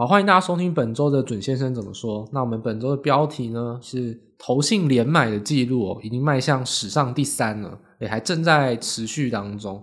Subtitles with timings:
[0.00, 2.24] 好，欢迎大家收听本周的准先生怎么说。
[2.32, 9.82] 那我们本周的标题呢是投信连买的记录哦，已经迈向史上第三了，也还正在持续当中。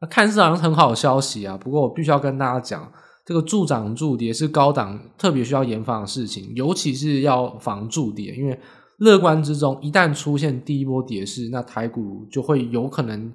[0.00, 2.90] 那看似好像很好的消息啊，不过我必须要跟大家讲，
[3.26, 8.58] 这个助涨助跌是高档特别需要严防的事情，尤其是要防助跌，因为
[9.00, 13.30] 乐观之中一旦出现第一波跌势，那台股就会有可能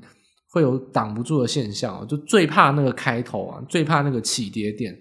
[0.52, 4.92] 会有挡不住的现象，就最怕那个开头啊，最怕那个起跌点。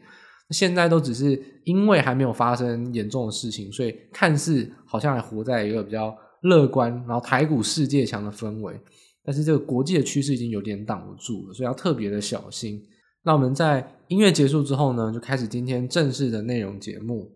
[0.50, 8.78] 现在都只是因为还没有发生严重的事情，所以看似好像还活在一个比较乐观，然后台股世界强的氛围。
[9.24, 12.82] 但是这个国际的趋势已经有点挡不住了，所以要特别的小心。
[13.22, 17.32] 那我们在音乐结束之后呢，就开始今天正式的内容节目。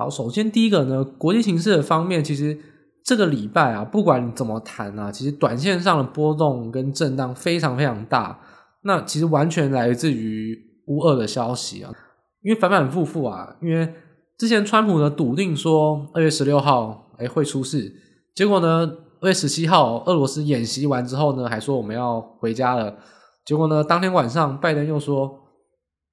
[0.00, 2.58] 好，首先第一个呢，国际形势的方面，其实
[3.04, 8.40] 这个礼拜啊，不管怎么谈啊，其实短线上的波动跟震荡非常非常大。
[8.84, 11.92] 那其实完全来自于乌俄的消息啊，
[12.42, 13.92] 因为反反复复啊，因为
[14.38, 17.92] 之前川普呢笃定说二月十六号诶会出事，
[18.34, 22.96] 结果呢二月十七号俄罗斯演习完之后呢，还说我们要回家了，
[23.44, 25.39] 结果呢当天晚上拜登又说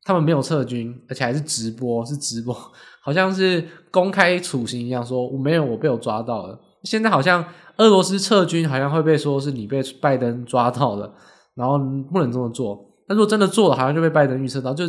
[0.08, 2.56] 他们没有撤军，而且还是直播，是直播。
[3.04, 6.58] 好像是公开处刑一样，说我没有，我被我抓到了。
[6.84, 7.44] 现在好像
[7.76, 11.14] 俄罗斯撤军，好像会被说是你被拜登抓到了，
[11.56, 11.78] 然后
[12.10, 12.80] 不能这么做。
[13.06, 14.74] 但如果真的做了，好像就被拜登预测到。
[14.74, 14.88] 就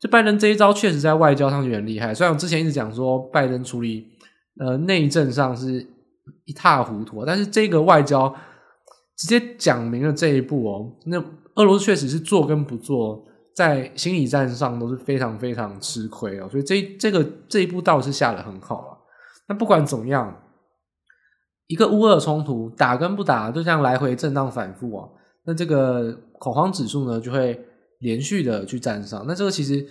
[0.00, 2.14] 就拜登这一招确实在外交上就很厉害。
[2.14, 4.06] 虽然我之前一直讲说拜登处理
[4.58, 5.86] 呃内政上是
[6.46, 8.34] 一塌糊涂，但是这个外交
[9.18, 10.96] 直接讲明了这一步哦。
[11.04, 11.22] 那
[11.56, 13.22] 俄罗斯确实是做跟不做。
[13.56, 18.98] 在心理战上都是非常非常吃亏哦，所以这这个这一步倒是下得很好了。
[19.48, 20.42] 那不管怎么样，
[21.66, 25.08] 一个乌俄冲突打跟不打，就这样来回震荡反复啊。
[25.46, 27.58] 那这个恐慌指数呢，就会
[28.00, 29.24] 连续的去站上。
[29.26, 29.82] 那这个其实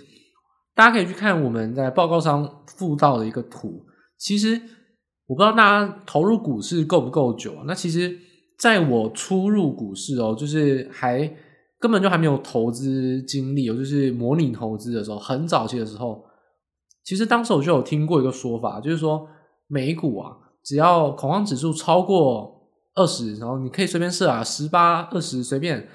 [0.75, 3.83] 大家可以去看我们在报告上附到的一个图。
[4.19, 4.61] 其实
[5.25, 7.55] 我不知道大家投入股市够不够久？
[7.65, 8.15] 那其实
[8.59, 11.35] 在我初入股市哦，就是还。
[11.85, 16.25] 根本就还没有投资经历，有就是模拟投资的时候，很早期的时候，
[17.03, 19.27] 其实当时我就有听过一个说法，就是说
[19.67, 22.59] 美股啊，只要恐慌指数超过
[22.95, 25.87] 二十，然后你可以随便设啊，十八、二十随便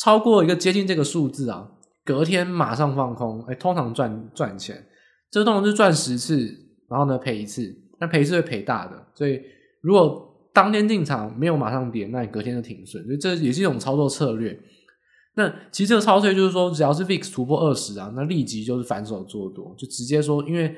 [0.00, 1.68] 超过一个接近这个数字啊，
[2.04, 4.86] 隔天马上放空，哎，通常赚赚钱，
[5.32, 6.48] 这个通常是赚十次，
[6.88, 9.40] 然后呢赔一次，那赔一次会赔大的，所以
[9.82, 14.56] 如果当天进场没有马上跌，那你隔天就停损，所以这也是一种操作策略。
[15.36, 20.74] 那其实这个操作就是说，只要是 VIX 突破二十啊，那立即就是反手做多，就直接说，因为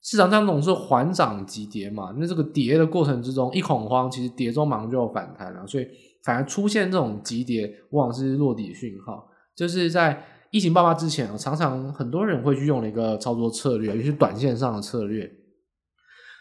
[0.00, 5.86] 市场上总是缓涨急跌嘛，那这个跌的过程之中一恐慌，其实跌中马上就有反弹了，所以
[6.24, 9.28] 反而出现这种急跌，往往是落底讯号。
[9.54, 15.30] 就是在疫情爆发之前啊，常常很多人会去用的一个操作策略，尤其是短线上的策略。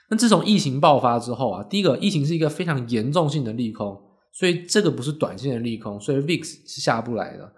[0.10, 4.02] 那自从疫情爆发之后啊，第一个疫情是一个非常严重性的利空。
[4.34, 7.54] 所以这个不是短线的利空，所以 VIX 是下不来的。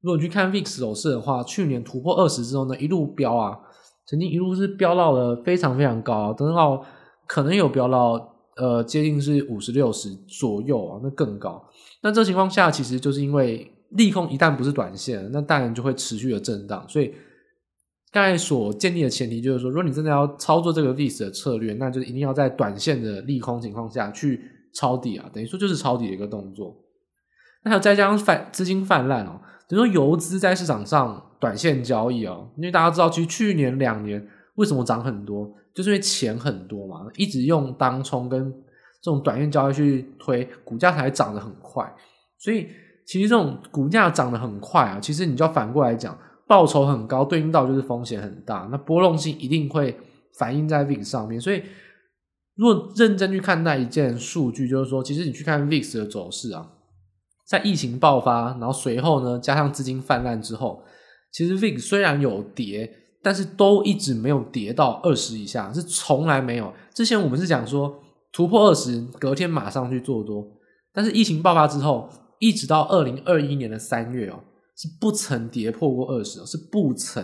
[0.00, 3.58] 如果你去看 VIX 走势的话，去年突破二十之后呢，一路飙啊，
[4.06, 6.84] 曾经一路是飙到了非常非常高，等到
[7.26, 11.62] 可能有飙到呃接近是五十六十左右啊，那更高。
[12.02, 16.84] 那这情况下，其实就是因为利空一旦不是短线，那当然就会持续的震荡。
[16.88, 17.14] 所以
[18.10, 24.50] 刚才所建立的前提就是说，如果你真的要操作这个 VIX 的策略，那就一定要在短线的利空情况下去。
[24.74, 26.76] 抄底啊，等于说就是抄底的一个动作。
[27.62, 32.50] 那还有再加上泛资金泛滥哦，等于说游资在市场上短线交易哦。
[32.56, 34.26] 因为大家知道，其实去年两年
[34.56, 38.52] 为什么涨很多，就是因为钱很多嘛，一直用当冲跟
[39.00, 41.90] 这种短线交易去推，股价才涨得很快。
[42.38, 42.68] 所以
[43.06, 49.96] 其实这种股价涨得很快啊，其实你就要反过来讲，报酬很高，对应到就是风险很大，那波动性一定会
[50.38, 51.62] 反映在 VIX 上面，所以。
[52.56, 56.70] 如果认真去看待一件数据，就是说，其实你去看 VIX 的走势啊，
[57.46, 60.82] 在疫情爆发，然后随后呢，加上资金泛滥之后，
[61.32, 62.88] 其实 VIX 虽然有跌，
[63.22, 66.72] 但是都一直没有跌到二十以下，是从来没有。
[66.94, 67.92] 之前我们是讲说
[68.32, 70.46] 突破二十，隔天马上去做多，
[70.92, 72.08] 但是疫情爆发之后，
[72.38, 74.38] 一直到二零二一年的三月哦，
[74.76, 77.20] 是不曾跌破过二十，是不曾，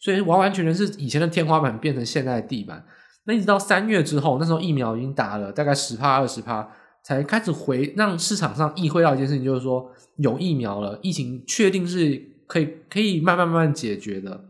[0.00, 2.82] 所以完完全全是以前的天花板变成现在的地板。
[3.24, 6.68] 那一直到三月之后，那时候疫苗已经打了大概十趴二十趴，
[7.04, 14.44] 才开始回让市场上意会到一件事情，就是说有疫苗了，疫情确定是可以可以慢慢慢慢解决的，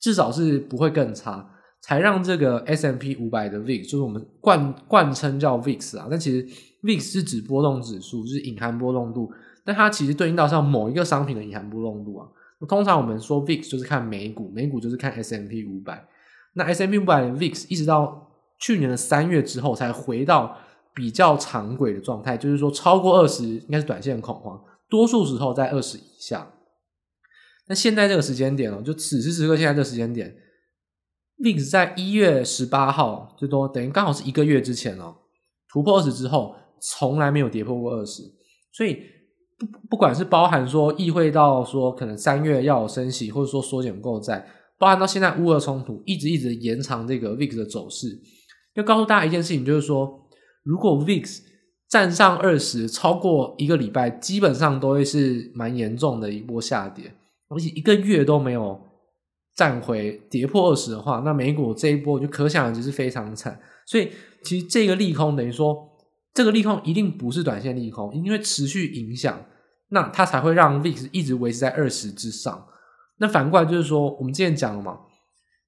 [0.00, 1.50] 至少是不会更差。
[1.86, 6.42] 才让这个 S M P 五百的 VIX，就是我们冠冠称叫 VIX 啊，但其实
[6.82, 9.30] VIX 是指波动指数，就是隐含波动度，
[9.66, 12.26] 但它其实对应到像某一个商品的隐含波动度啊。
[12.66, 16.02] 通常我们说 VIX 就是看美股，美股就是看 S M P 五百。
[16.54, 20.56] 那 S&P 五百的 VIX 一直到去年的三月之后才回到
[20.94, 26.52] 比较常轨的状态，就是说超过二十应该是短线恐慌，多数时候在二十以下。
[27.66, 30.36] 那现在这个时间点哦，就此时此刻现在这个时间点
[31.42, 35.16] ，VIX 在一月十八号，最多等于刚好是一个月之前哦，
[35.68, 38.22] 突破二十之后，从来没有跌破过二十，
[38.72, 39.02] 所以
[39.58, 44.46] 不不管是包含说意会到说可能三月要有升息，或者说缩减购债。
[44.78, 48.20] 包含到现在乌俄冲突一直一直延长这个 VIX 的走势，
[48.74, 50.28] 要告诉大家一件事情，就是说，
[50.62, 51.40] 如果 VIX
[51.88, 57.14] 站上二十超过一个礼拜，基本上都会是蛮严重的一波下跌，
[57.48, 58.80] 而且一个月都没有
[59.54, 63.60] 站回跌破二十的话，那美股这一波就可想而知是非常惨。
[63.86, 64.10] 所以，
[64.42, 65.88] 其实这个利空等于说，
[66.32, 69.44] 这个利空一定不是短线利空，因为持续影响，
[69.90, 72.66] 那它才会让 VIX 一直维持在二十之上。
[73.24, 75.00] 那反过来就是说，我们之前讲了嘛，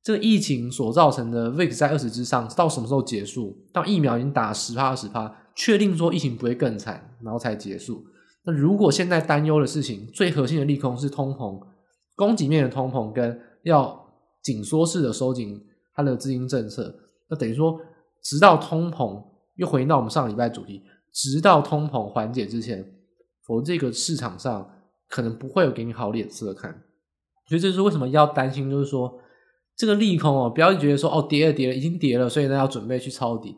[0.02, 3.56] 这个疫情所造成的 VIX 在二十之上，到什么时候结束？
[3.72, 8.04] 到疫苗已经打十趴二十趴，确定说疫情不会更惨，然后才结束。
[8.44, 11.58] 那如果现在担忧的事情，最核心的利空是通膨，
[12.14, 14.06] 供给面的通膨跟要
[14.42, 15.58] 紧缩式的收紧
[15.94, 16.94] 它的资金政策，
[17.30, 17.80] 那等于说，
[18.22, 19.24] 直到通膨
[19.54, 22.84] 又回到我们上礼拜主题，直到通膨缓解之前，
[23.46, 24.70] 否则这个市场上
[25.08, 26.82] 可能不会有给你好脸色看。
[27.48, 29.20] 所以这是为什么要担心，就是说
[29.76, 33.56] 这个利空哦，不要觉得说哦跌了跌了已经跌了，所以呢要准备去抄底。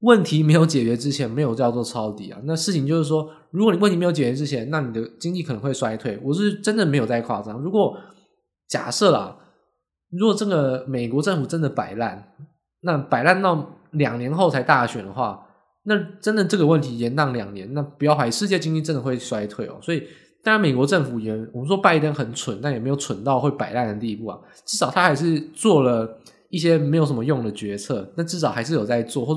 [0.00, 2.38] 问题没有解决之前，没有叫做抄底啊。
[2.44, 6.18] 那事情就是说，如果你问题没有解决之前，那你的经济可能会衰退。
[6.22, 7.58] 我是真的没有在夸张。
[7.60, 7.96] 如果
[8.68, 9.36] 假设啦，
[10.10, 12.34] 如果这个美国政府真的摆烂，
[12.80, 15.46] 那摆烂到两年后才大选的话，
[15.84, 19.78] 那真的这个问题延宕两年，那不要怀疑世界经济真的会衰退哦。
[19.82, 20.02] 所以。
[20.44, 24.38] 当然，美国政府也，我们说拜登很蠢，但也没有蠢到会摆烂的地步啊。
[24.66, 26.20] 至少他还是做了
[26.50, 29.34] 一些没有什么用的决策，那至少还是有在做，或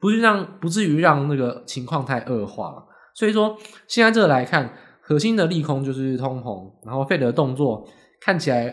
[0.00, 2.84] 不是让不至于让那个情况太恶化。
[3.14, 3.56] 所以说，
[3.86, 7.86] 现在这个来看，核心的利空就是通膨，然后费德的动作
[8.20, 8.66] 看起来，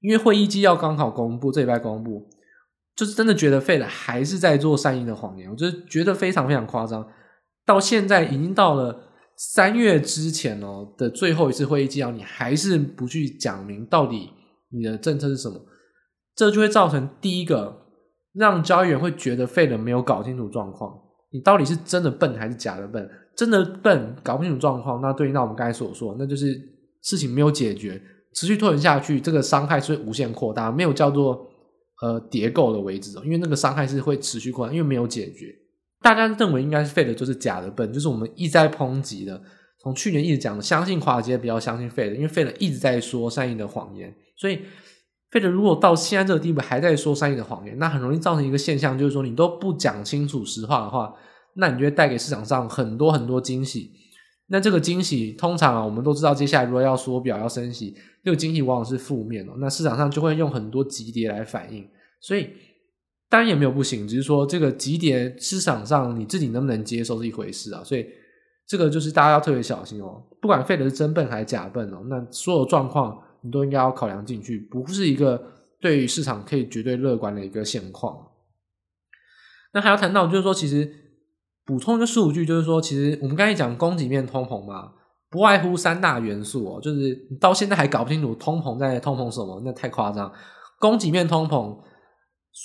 [0.00, 2.28] 因为会议纪要刚好公布，这礼拜公布，
[2.94, 7.08] 就是真的觉得费德还是在做善意的谎言，我就是觉得非常非常夸张。
[7.64, 9.04] 到现在已经到了。
[9.38, 14.30] 三月之前哦的最后一次会议纪要，你还是不去讲明到底
[14.70, 15.64] 你的政策是什么，
[16.34, 17.86] 这就会造成第一个
[18.32, 20.92] 让交易员会觉得费德没有搞清楚状况，
[21.30, 23.08] 你到底是真的笨还是假的笨？
[23.36, 26.60] 真的笨，搞不清楚状况，那对应到我们刚才所说，那就是
[27.02, 28.02] 事情没有解决，
[28.34, 31.46] 持续拖延下去，这个伤害是无限扩大，没有叫做
[32.02, 35.54] 呃叠够的为止哦，因为那个伤害是会持续扩大，因为没有解决。
[36.00, 39.40] 大家认为应该是费德就是假的笨，就是我们一直在抨击的。
[39.80, 44.12] 从去年一直讲的，相信华尔街比较相信费德，因为费德一直在说善意的谎言。
[44.36, 44.60] 所以
[45.30, 51.14] 费德如果到现在这个地步还在说善意的谎言，那很容易造成一个现象，就是说你都不讲清楚实话的话，
[51.54, 53.92] 那你就会带给市场上很多很多惊喜。
[54.48, 57.94] 那这个惊喜通常啊，我们都知道，接下来如果要缩表要升息，
[58.24, 61.88] 这个惊喜往往是负面的，那市场上就会用很多急跌来反应。
[62.20, 62.50] 所以。
[63.30, 68.06] 当然也没有不行，只是说这个急跌市场上你自己能不能接受是一回事啊，所以
[68.66, 70.22] 这个就是大家要特别小心哦。
[70.40, 75.42] 不管费德是真笨还是假笨哦，那所有状况你都应该要考量进去，不是一个
[75.78, 78.16] 对于市场可以绝对乐观的一个现况。
[79.74, 80.90] 那还要谈到就是说，其实
[81.66, 84.92] 补充一个数据，就是说，其实我们刚才讲供给面通膨嘛，
[85.28, 90.32] 不外乎三大元素哦，就是你到现在还搞不清楚通膨在通膨什么，那太夸张。
[90.80, 91.78] 供给面通膨。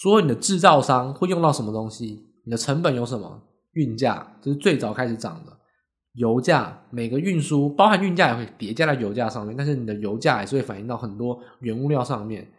[0.02, 2.26] 所有你的制造商会用到什么东西？
[2.46, 3.42] 你的成本有什么？
[3.74, 5.52] 运价这是最早开始涨的，
[6.14, 12.52] 油价每个运输包含运价也会叠加在油价上面，但是你的油价也是会反映到很多原物料上面。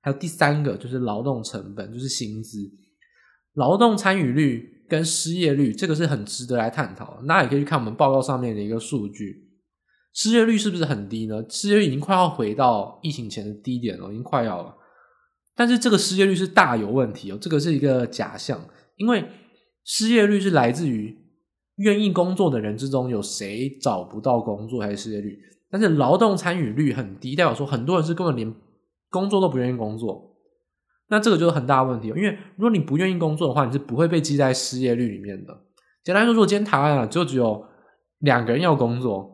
[0.00, 2.58] 还有第三个就是劳动成本，就是薪资、
[3.54, 7.26] 劳动参与率跟失业率，这个是很值得来探讨的。
[7.26, 9.50] 大家也可以去看我们报告上面的一个数据，
[10.12, 11.42] 失业率是不是很低呢？
[11.48, 14.74] 失业率已经快要回到疫情前的低点了，已经快要了。
[15.54, 18.60] 但是这个失业率是大有问题哦，这个是一个假象，
[18.96, 19.24] 因为
[19.84, 21.18] 失业率是来自于
[21.76, 25.38] 愿意工作的人之中有谁找不到工作还是失业率，
[25.70, 28.54] 但是劳动参与率很低，代表说很多人是根本连
[29.10, 30.36] 工作都不愿意工作，
[31.08, 35.54] 那这个就是很大的问题，因为如果你不愿意工作的话，你是不会被记在失业率里面的。
[36.02, 37.64] 简单说，如果今天台湾啊就只有
[38.20, 39.30] 两个人要工作，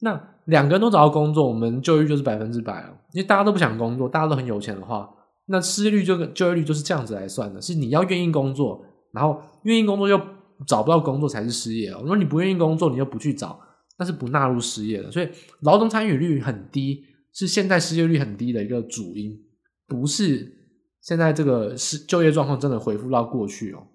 [0.00, 5.08] 那两个人都找到工作，我们就业率就是百分之百了，因为大家都不想工作，大家都很有钱的话。
[5.50, 10.20] 那失业率就跟就业率就是这样子来算的，是你要愿意工作，然后愿意工作又
[10.66, 12.00] 找不到工作才是失业哦。
[12.02, 13.58] 如果你不愿意工作，你又不去找，
[13.98, 15.10] 那是不纳入失业的。
[15.10, 15.28] 所以
[15.62, 17.02] 劳动参与率很低，
[17.32, 19.40] 是现在失业率很低的一个主因，
[19.86, 20.52] 不是
[21.00, 23.86] 现在这个失就业状况真的恢复到过去哦。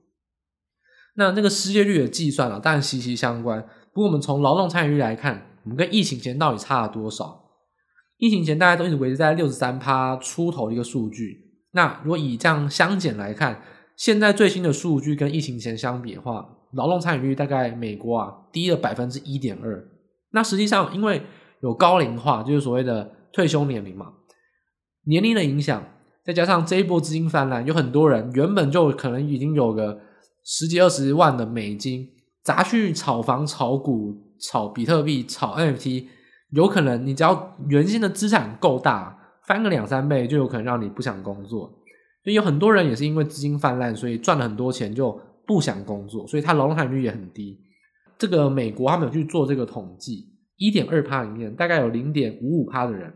[1.15, 3.61] 那那个失业率的计算啊，当然息息相关。
[3.93, 7.41] 不过我们从劳动参与率来看，我们跟疫情前到底差了多少？
[8.17, 11.42] 疫情前大家都一直维持在六十三趴出头的一个数据。
[11.73, 13.61] 那如果以这样相减来看，
[13.95, 19.87] 现在最新的数据跟疫情前相比的话，劳动参与率大概美国啊低了百分之一点二。
[20.31, 21.21] 那实际上因为
[21.59, 24.13] 有高龄化，就是所谓的退休年龄嘛，
[25.05, 25.83] 年龄的影响，
[26.23, 29.99] 再加上这一波资金泛滥，有很多人原本就可能已经有个。
[30.45, 32.05] 十几二十万的美金
[32.43, 36.07] 砸去炒房、炒股、炒比特币、炒 NFT，
[36.49, 41.67] 有可能你只要原先的资产够大，翻个两三倍，就有可能让你不想工作。
[42.23, 47.59] 所以有很多人也是因为资金泛滥，所以赚了很多钱就不想工作，所以他劳动参与率也很低。
[48.17, 53.13] 这个美国他们有去做这个统计，一点二趴里面大概有零点五五趴的人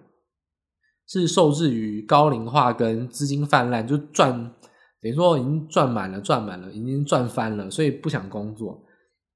[1.08, 4.54] 是受制于高龄化跟资金泛滥，就赚。
[5.00, 8.84] 等于说已经赚满了，赚满了，已经赚翻了，所以不想工作。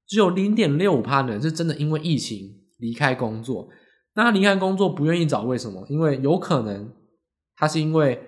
[0.06, 3.68] 只有零点六五趴的人是真的因为疫情离开工作。
[4.14, 5.86] 那他离开工作不愿意找，为什么？
[5.88, 6.92] 因为有可能
[7.56, 8.20] 他是因为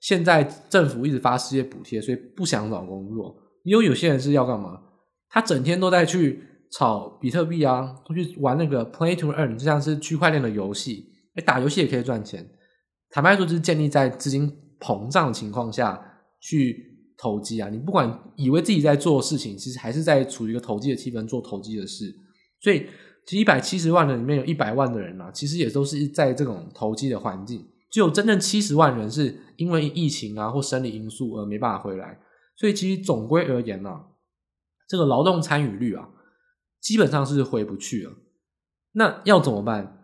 [0.00, 3.34] 现在政府一直发失业补贴，所以不想找工作。
[3.64, 4.80] 因为有些人是要干嘛？
[5.28, 11.06] 他整天都在去炒比特币啊，去玩那个 Play to Earn，就像是区块链的游戏。
[11.34, 12.48] 哎，打游戏也可以赚钱。
[13.10, 16.08] 坦白说，就是建立在资金膨胀的情况下。
[16.44, 17.68] 去投机啊！
[17.68, 22.12] 你不管以为自己在做事情，其实还是在处于一个投机的气氛做投机的事。
[22.60, 22.84] 所以，
[23.26, 27.66] 其实一百七十万人里面有一百万的人啊，其实也都是在这种投机的环境。
[27.90, 32.18] 只有真正七十万人是因为疫情啊或生理因素而没办法回来。
[32.56, 34.06] 所以，其实总归而言啊，
[34.88, 36.08] 这个劳动参与率啊，
[36.80, 38.12] 基本上是回不去了。
[38.92, 39.98] 那要怎么办？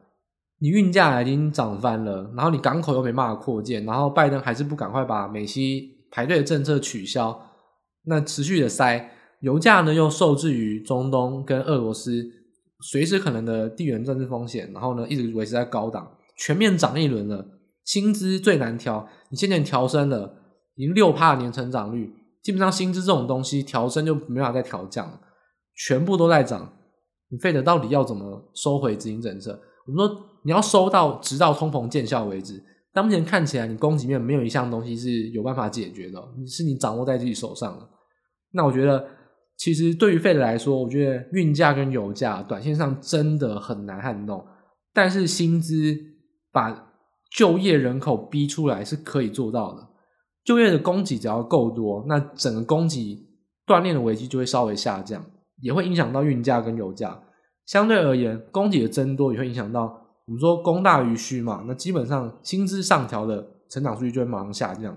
[0.60, 5.96] 你运价已经涨翻了，然后你港口又没办法扩建，然后拜登还是不赶快把美西。
[6.10, 7.38] 排队的政策取消，
[8.04, 9.10] 那持续的塞，
[9.40, 12.26] 油价呢又受制于中东跟俄罗斯
[12.80, 17.44] 随时可能的地缘政治风险，然后呢一直维持在高档，全面涨一轮了，
[17.84, 20.32] 薪资最难调，你现在调升了，
[20.76, 25.20] 已经六趴年成长率，基本上薪资这种东西调升就没办法再调降了，
[25.74, 26.72] 全部都在涨，
[27.30, 29.60] 你费德到底要怎么收回资金政策？
[29.86, 32.62] 我们说你要收到直到通膨见效为止。
[32.92, 37.88] 当目前看起来，你供给面没有一项东西是有办法解决的，是你掌握在自己手上的。
[38.52, 39.06] 那我觉得，
[39.58, 44.46] 其实对于费德来说，我觉得运价跟油价短线上真的很难撼动，
[44.94, 45.96] 但是薪资
[46.52, 46.92] 把
[47.36, 49.88] 就业人口逼出来是可以做到的。
[50.44, 53.26] 就业的供给只要够多，那整个供给
[53.66, 55.22] 锻炼的危机就会稍微下降，
[55.60, 57.20] 也会影响到运价跟油价。
[57.66, 60.06] 相对而言，供给的增多也会影响到。
[60.26, 64.96] 我们说供大于需嘛，那基本上薪资上调的成长数据就会马上下降，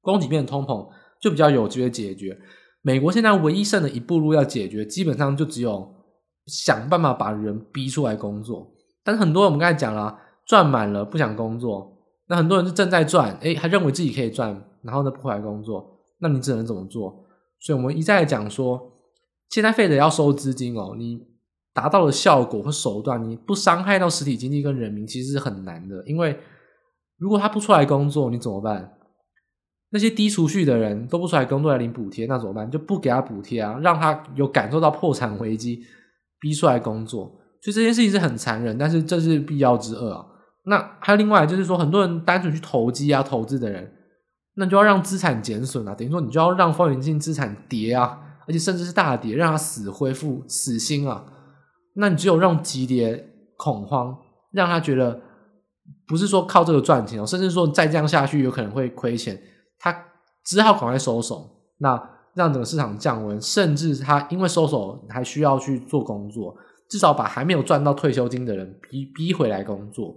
[0.00, 0.88] 供给面通膨
[1.20, 2.38] 就比较有机会解决。
[2.82, 5.94] 美国现在唯一剩的一步路要解决，基本上就只有
[6.46, 8.72] 想办法把人逼出来工作。
[9.04, 17.24] 但是很多人我们刚才讲了，赚满了不想工作，那很多人是正在赚，诶，还认为自己可以赚，然后呢不回来工作，那你只能怎么做？
[17.60, 18.92] 所以我们一再讲说，
[19.50, 21.28] 现在非得要收资金哦，你。
[21.72, 26.02] 达到的效果和手段，你不伤害到实体经济跟人民，其实是很难的。
[26.04, 26.36] 因为
[27.16, 28.92] 如果他不出来工作，你怎么办？
[29.90, 32.70] 那些低储蓄的人都不出来工作来领补贴，那怎么办？
[32.70, 35.82] 就不给他补贴啊，让他有感受到破产危机，
[36.40, 37.24] 逼出来工作。
[37.60, 40.24] 所以这件事情是很残忍，但是这是必要之恶啊。
[40.64, 43.92] 那还有另外就是说，很多人单纯去投机啊、投资的人，
[44.54, 51.24] 那就要让资产减损啊，等于说你就要让风险性资产跌啊，而且甚至是大跌，让他死恢复死心啊。
[51.96, 54.16] 那你只有让急跌恐慌，
[54.52, 55.20] 让他觉得
[56.06, 59.38] 不是说靠这个赚钱哦，甚至说再这样下去有可能会亏钱，
[59.80, 60.06] 他
[60.44, 61.50] 只好赶快收手。
[61.78, 62.00] 那
[62.34, 66.56] 让整个市场降温，甚至他因为收手还需要去做工作，
[66.88, 70.16] 至少把还没有赚到退休金的人逼逼回来工作。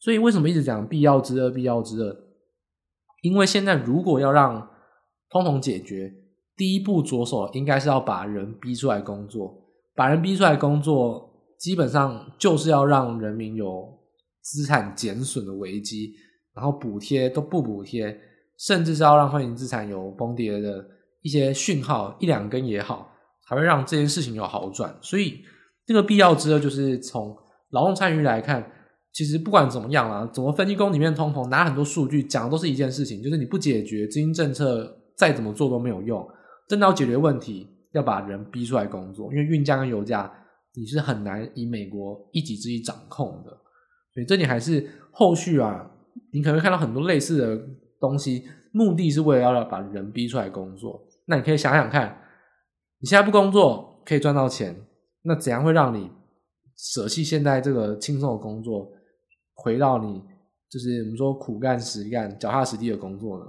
[0.00, 1.50] 所以为什么一直讲必要之恶？
[1.50, 2.14] 必要之恶，
[3.22, 4.68] 因为现在如果要让
[5.30, 6.12] 通膨解决，
[6.56, 9.62] 第一步着手应该是要把人逼出来工作。
[9.96, 13.96] 把人逼出来工作，基本上就是要让人民有
[14.42, 16.12] 资产减损的危机，
[16.52, 18.20] 然后补贴都不补贴，
[18.66, 20.82] 甚至是要让风险资产有崩跌的
[21.20, 23.12] 一些讯号，一两根也好，
[23.46, 24.96] 才会让这件事情有好转。
[25.02, 25.42] 所以，
[25.84, 27.36] 这个必要之恶就是从
[27.72, 28.72] 劳动参与来看，
[29.12, 36.26] 其实不管怎么样啊，怎么分析宫里面通膨，拿很多数据讲的都是一件事情，就是你不解决资金政策，再怎么做都没有用。
[36.66, 40.32] 真的要解决问题，要把人逼出来工作，因为运价跟油价
[40.74, 43.50] 你是很难以美国一己之力掌控的。
[44.14, 45.90] 所以这点还是后续啊，
[46.32, 47.60] 你可能会看到很多类似的
[48.06, 51.06] 东西，目的是为了要把人逼出来工作。
[51.26, 52.20] 那你可以想想看，
[53.00, 54.76] 你现在不工作可以赚到钱，
[55.22, 56.10] 那怎样会让你
[56.76, 58.90] 舍弃现在这个轻松的工作？
[59.54, 60.20] 回到你
[60.68, 63.44] 就是我们说苦干实干、脚踏实地的工作呢，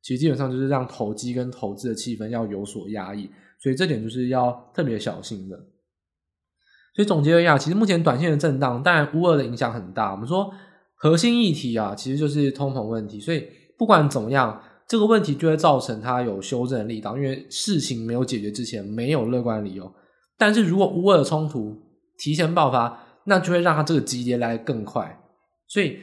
[0.00, 3.28] 其实基本上就是让投机跟投资的气氛要有所压抑，
[3.60, 5.56] 所以这点就是要特别小心的。
[6.94, 10.12] 所以总结一下，其实目前短线的震荡，当然乌俄的影响很大。
[10.12, 10.52] 我们说
[10.94, 13.46] 核心议题啊，其实就是通膨问题，所以
[13.80, 19.90] 不管怎么样，这个问题就会造成它有修正的力道，因为事情没有解决之前，没有乐观理由。
[20.36, 21.74] 但是如果乌俄的冲突
[22.18, 25.18] 提前爆发，那就会让它这个急跌来得更快。
[25.66, 25.96] 所以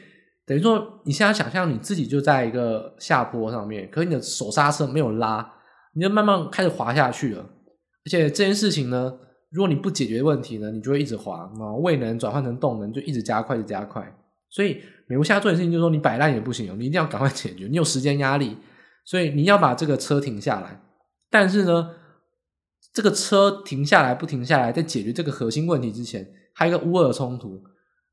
[0.43, 5.47] 等于说，你现在想象你自己就在一个下坡上面，可是你的手刹车没有拉，
[5.93, 7.41] 你就慢慢开始滑下去了。
[7.41, 9.13] 而且这件事情呢，
[9.51, 14.11] 如果你不解决问题呢，你就会一直滑，然后未能转换成动能就一直加快，一直加快。
[14.49, 17.67] 所以美国现在做的事情就是说，你摆烂也不行，你一定要赶快解决。
[17.67, 18.57] 你有时间压力，
[19.05, 20.81] 所以你要把这个车停下来。
[21.29, 21.89] 但是呢，
[22.93, 27.61] 这个车停下来不停下来，在解决这个核心问题之前，还有一个乌尔冲突，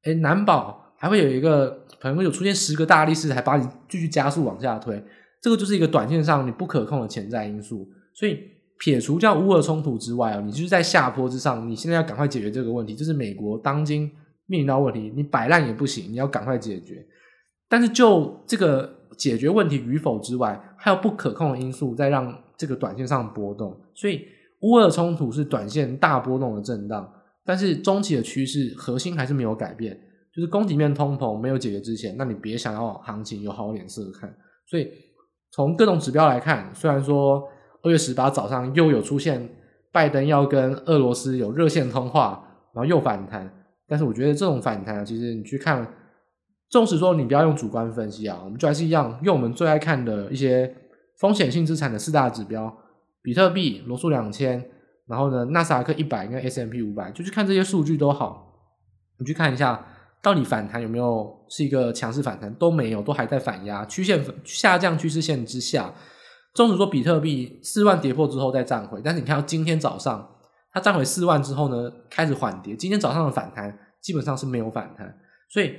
[0.05, 0.83] 诶，难保。
[0.97, 5.05] 还会有一个可能会有出现十个大力士，还把你继续加速往下推，
[5.43, 7.87] 这个就是一个短线上你不可控的潜在因素。
[8.15, 8.39] 所以
[8.79, 14.11] 撇除掉乌俄冲突之外啊，你就是在下坡之上，你现在要赶快解决这个问题，就是美国当今
[14.47, 17.05] 面临到问题，你摆烂也不行，你要赶快解决。
[17.69, 23.79] 但是就这个解决问题与否之外，还有不可控的因素在让这个短线上波动。
[23.95, 24.27] 所以
[24.61, 27.13] 乌俄冲突是短线大波动的震荡，
[27.45, 29.99] 但是中期的趋势核心还是没有改变。
[30.35, 34.35] 就是供给面通膨没有解决之前，那你别想要行情有好脸色看。
[34.67, 34.91] 所以
[35.53, 37.41] 从各种指标来看，虽然说
[37.83, 39.49] 二月十八早上又有出现
[39.93, 43.49] 拜登要跟俄罗斯有热线通话，然后又反弹，
[43.89, 45.87] 但是我觉得这种反弹啊，其实你去看，
[46.69, 50.75] 纵使说你不要用主观分析啊，我们就还是一样用我们最爱看的一些
[51.19, 52.75] 风险性资产的四大指标，
[53.23, 54.65] 比特币、罗素两千，
[55.07, 58.55] 然后呢纳斯达克一百跟 S M P 五百，就去看这些数据都好，
[59.19, 59.87] 你去看一下。
[60.23, 62.51] 到底反弹有没有是一个强势反弹？
[62.55, 65.93] 都没有，都还在反压曲线下降趋势线之下。
[66.55, 70.27] 纵使说比特币四万跌破之后再站回，但是你看到今天早上
[70.75, 72.75] 它站回四万之后呢，开始缓跌。
[72.75, 75.17] 今天早上的反弹基本上是没有反弹，
[75.49, 75.73] 所以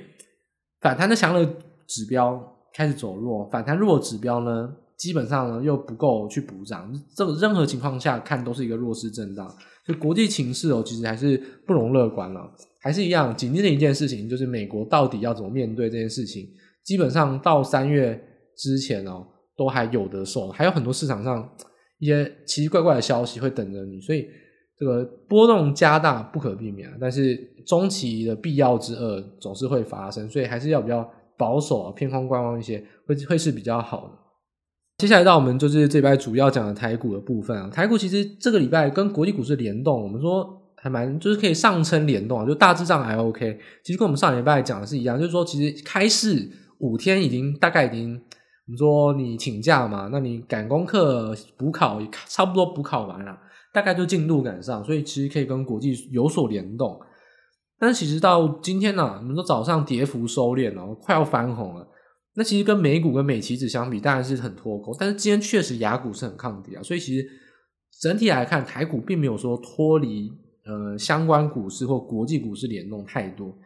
[0.80, 1.44] 反弹的强弱
[1.86, 6.90] 指标开始走弱，反弹弱指标呢，基本上呢又不够去补涨。
[7.14, 9.46] 这个任何情况下看都是一个弱势震荡，
[9.84, 12.50] 所以国际情势哦，其实还是不容乐观了。
[12.80, 16.48] 还是一样，紧接着一件事情，就是美国到底要怎么面对这件事情？
[16.82, 18.18] 基本上到三月
[18.56, 21.46] 之前哦，都还有得受，还有很多市场上
[21.98, 24.26] 一些奇奇怪怪的消息会等着你，所以
[24.78, 26.90] 这个波动加大不可避免。
[27.00, 27.36] 但是
[27.66, 34.12] 中期的必要之恶总是会发生，所以还是要比较保守啊，偏空观望一些，会会是比较好的。
[34.98, 40.62] 接下来到我们就是这礼拜主要讲的台股的部分啊，台股其实这个礼拜跟国际股市联动，我们说。
[40.78, 43.58] 还蛮就是可以上称联动啊，就大致上还 OK。
[43.82, 53.36] 其实跟我们上礼拜讲的是一样，就是说其实开市五天已经大概已经，我们说你请假嘛，那你赶功课补考也差不多补考完了，
[53.76, 56.98] 大概就进度赶上，所以其实可以跟国际有所联动。
[57.78, 61.86] 但是其实到今天呢、啊，我们说早上跌幅收敛了，快要翻红了。
[62.36, 64.96] 那其实跟美股跟美期指相比，当然是很脱钩。
[64.98, 67.28] 但是今天确实雅股是很抗跌啊，所以其实
[68.00, 70.32] 整体来看，台股并没有说脱离。
[70.68, 73.56] 呃，相关股市或国际股市联动太多，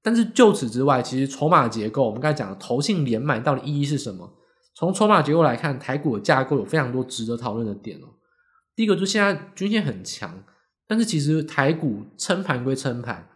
[0.00, 4.32] 但是就此之外，其实筹码结构，我们刚才讲的投信连买到底意义是什么？
[4.76, 8.06] 从筹码结构来看，台股的架构有非常多值得讨论的点哦。
[8.74, 10.42] 第一个就现在均线很强，
[10.86, 13.26] 但是其实台股撑盘归撑盘，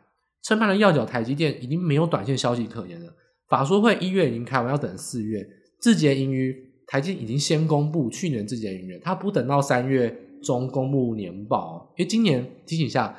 [0.42, 3.12] 撑盘的要角台积电已经没有短线消息可言了。
[3.48, 5.46] 法说会一月已经开完，要等四月。
[5.80, 6.54] 字节盈余，
[6.86, 10.24] 台积已经先公布去年字节盈余，它不等到三月。
[10.40, 13.12] 中公布年报，因为今年提醒一下，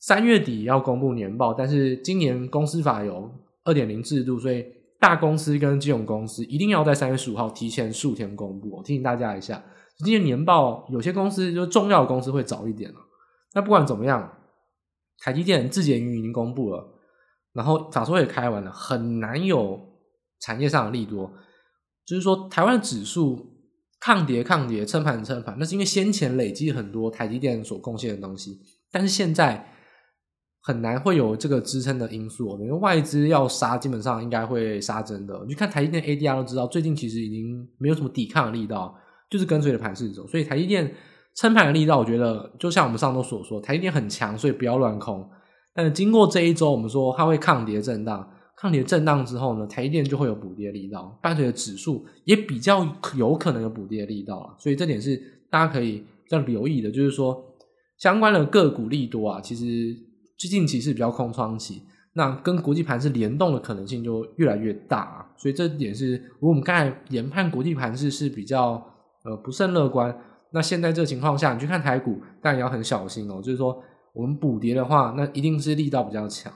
[0.00, 3.30] 三月底要公布年报，但是今年公司法有
[3.62, 4.66] 二点零制度，所以
[4.98, 8.68] 大公司跟金融公司一定要在三月十五号提前数天公布。
[8.70, 9.62] 我提醒大家一下，
[9.98, 12.98] 今年年报有些公司就重要的公司会早一点了。
[13.54, 14.30] 那不管怎么样，
[15.18, 16.86] 台积电自结盈余已经公布了，
[17.52, 19.80] 然后法说也开完了，很难有
[20.40, 21.32] 产业上的利多，
[22.04, 23.54] 就是说台湾指数。
[23.98, 28.60] 抗跌抗跌，撑盘撑盘，那是因为先前累积很多台积电所贡献的东西，
[28.92, 29.72] 但是现在
[30.60, 35.42] 很难会有这个支撑的因素，因为外资要杀，基本上应该会杀真的。
[35.48, 38.94] 你看台积电 ADR 都知道，最近其实已经没有什么抵抗的力道，
[39.30, 40.26] 就是跟随着盘势走。
[40.26, 40.94] 所以台积电
[41.36, 45.28] 撑盘的力道，我觉得就像我们上周所说，台积电很强，所以不要乱空。
[45.74, 52.86] 但是经过这一周，我们说它会抗跌震荡，抗跌震荡之后呢，台积电就会有补跌力道，伴随着指数也比较
[53.16, 54.56] 有可能有补跌力道。
[54.58, 55.16] 所以这点是
[55.50, 57.42] 大家可以这样留意的，就是说
[57.98, 60.04] 相关的个股利多啊，其实。
[60.38, 61.80] 最近其实比较空窗期，
[62.12, 68.86] 那跟国际盘是联动的可能性就越来越大啊，所以这点是如果我们刚才研判国际盘势是比较
[69.26, 70.16] 呃不甚乐观，
[70.52, 73.42] 那现在这个情况下，你去看台股，但也要很小心哦。
[73.42, 73.82] 就是说
[74.14, 76.52] 我们补跌的话，那一定是力道比较强，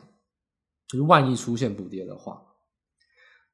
[0.89, 2.41] 就是万一出现补跌的话，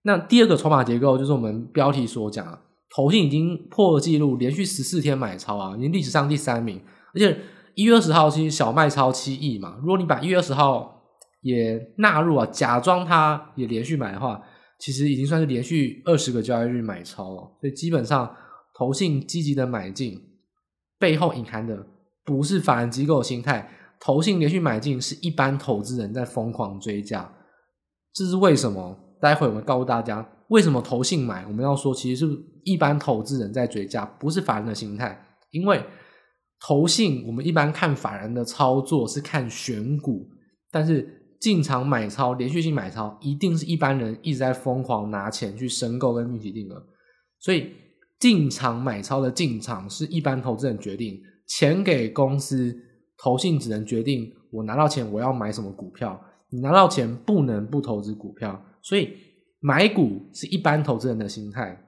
[0.03, 2.59] 那第二个筹码结构就是我们标题所讲，
[2.95, 6.81] 投信已经破了纪录，连续十四天买超啊，已经历史上第三名，
[7.15, 7.37] 而且。
[7.79, 10.99] 一月二十号其实小卖超七亿嘛，如果你把一月二十号
[11.43, 14.41] 也纳入啊，假装它也连续买的话，
[14.79, 17.43] 其实已经算是连续二十个交易日买超了。
[17.61, 18.35] 所以基本上
[18.77, 20.21] 投信积极的买进，
[20.99, 21.87] 背后隐含的
[22.25, 27.33] 不是法人机构心态，投信连续买进是一般投资人在疯狂追价。
[28.13, 28.99] 这是为什么？
[29.21, 32.33] 待会我们告诉大家为什么投信买，我们要说其实是
[32.65, 35.83] 一般投资人在追价，不是法人的心态，因为。
[36.59, 40.27] 投信，我们一般看法人的操作是看选股，
[40.71, 46.83] 但是进场买超、连续性买超，一定是一般人一直在疯狂拿钱去申购跟预期定额。
[47.39, 47.75] 所以
[48.19, 52.75] 进场买超的进场是一般投资人决定，钱给公司，
[53.19, 58.61] 投信只能决定我拿到钱我要买什么股票，你拿到钱不能不投资股票。
[58.83, 59.11] 所以
[59.61, 61.79] 买股是一般投资人的心态，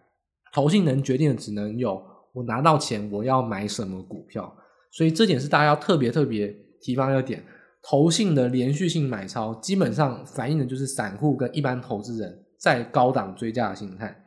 [0.52, 2.02] 投信能决定的只能有。
[2.34, 4.54] 我拿到钱，我要买什么股票？
[4.92, 7.42] 所以这点是大家要特别特别提防的点。
[7.82, 14.24] 投信的连续性买超，基本上反映的就是散户跟一般投资人在高档追价的心态，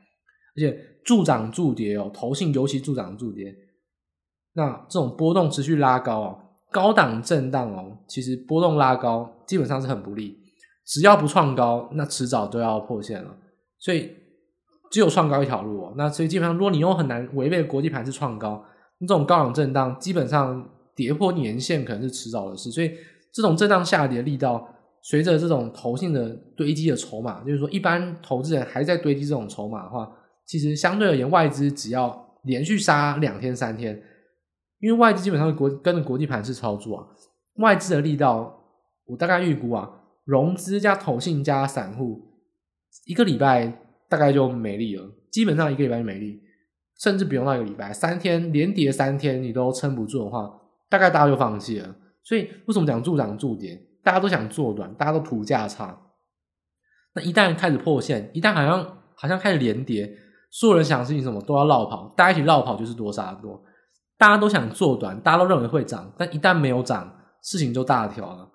[0.56, 3.56] 而且助涨助跌哦，投信尤其助涨助跌。
[4.54, 6.40] 那这种波动持续拉高哦，
[6.72, 10.38] 高档震荡哦，其实波动拉高基本上是很不利。
[10.86, 13.36] 只要不创高，那迟早都要破线了。
[13.80, 14.16] 所以。
[14.92, 18.62] 只有创高一条路哦，那所以基本上，如果你又很难违背国际盘势创高，
[19.00, 22.70] 那这种高档震荡基本上跌破年线可能是迟早的事。
[22.70, 22.92] 所以
[23.32, 24.68] 这种震荡下跌力道，
[25.02, 30.12] 随着这种投信的堆积的筹码，就是说一般投资人还在堆积这种筹码的话，
[30.46, 34.02] 其实相对而言，外资只要连续杀两天三天，
[34.80, 37.08] 因为外资基本上国跟着国际盘势操作啊，
[37.56, 38.64] 外资的力道，
[39.06, 39.90] 我大概预估啊，
[40.26, 42.34] 融资加投信加散户
[43.06, 43.78] 一个礼拜。
[44.12, 46.42] 大概就没力了，基本上一个礼拜就没力，
[47.00, 50.52] 甚至不用到一个礼拜，三天连跌三天你都撑不住的话，
[50.90, 51.96] 大概大家就放弃了。
[52.22, 53.82] 所以为什么讲助涨助跌？
[54.04, 55.98] 大家都想做短，大家都图价差。
[57.16, 60.14] 那一旦开始破线，一旦好像好像开始连跌，
[60.52, 63.60] 所有人想事情什么都要绕跑，大家一起绕跑就是多杀多。
[64.18, 67.12] 大家都想做短，大家都认为会涨，但一旦没有涨，
[67.42, 68.48] 事情就大条了。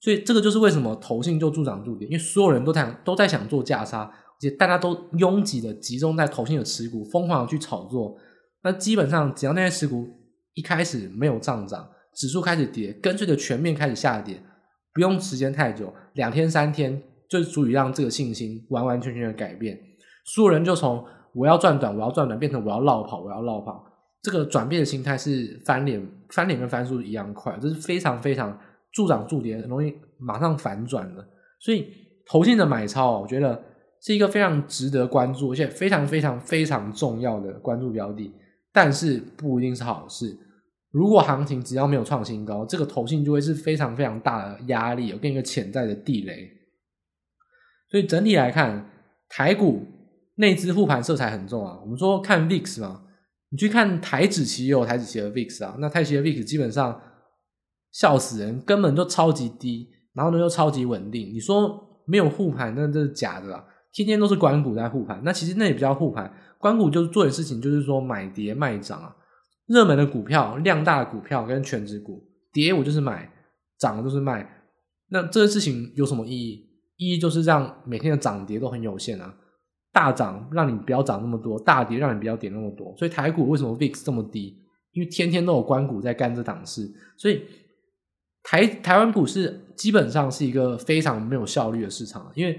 [0.00, 4.02] 所以这个就是为什么投信就助涨助跌，因为所有人都想都在想做价差。
[4.04, 8.16] 而且大家都拥挤的集中在投信的持股，疯狂的去炒作。
[8.62, 10.08] 那基本上，只要那些持股
[10.54, 14.42] 一开始没有上涨，指数开始跌，跟随着全面开始下跌，
[14.94, 19.78] 不用时间太久，两天三天就足以让这个信心完完全全的改变。
[20.24, 23.84] 所有人就从我要赚短，我要赚短，变成我要落跑，我要落跑。
[24.22, 28.58] 这个转变的心态是翻脸，翻脸跟翻书一样快，这是非常非常
[28.92, 31.26] 助长助跌，很容易马上反转的。
[31.60, 31.86] 所以
[32.26, 33.64] 投信的买超，我觉得。
[34.02, 38.32] 是一个非常值得关注，而且非常非常非常重要的关注标的，
[38.72, 40.34] 但是不一定是好事。
[40.90, 46.50] 如果行情只要没有创新高，这个投信就会是非常非常大的压力，跟一个潜在的地雷。
[47.90, 48.90] 所以整体来看，
[49.28, 49.84] 台股
[50.40, 51.78] 内资护盘色彩很重啊。
[51.82, 53.02] 我们说看 VIX 嘛，
[53.50, 57.00] 你去看台指期也有台指期的 VIX 啊，那台指期的 VIX 基本上
[57.92, 61.32] 笑死人，根本就超级低，然后呢又超级稳定。
[61.32, 63.64] 你说没有护盘，那这是假的啦。
[63.92, 66.32] 天天都是官股在护盘，那其实那也比较护盘。
[66.58, 69.16] 官股就是做的事情，就是说买跌卖涨啊。
[69.66, 73.32] 热门的股票、量大的股票跟全值股，跌我就是买，
[73.78, 74.48] 涨就是卖。
[75.10, 76.70] 那这个事情有什么意义？
[76.96, 79.34] 意义就是让每天的涨跌都很有限啊。
[79.92, 82.94] 大涨让你不要涨那么多，大跌让你不要跌那么多。
[82.96, 84.62] 所以台股为什么 VIX 这么低？
[84.92, 86.90] 因为天天都有官股在干这档事。
[87.16, 87.42] 所以
[88.42, 92.58] 台台湾股市基本上是一个非常没有效率的市场，因为。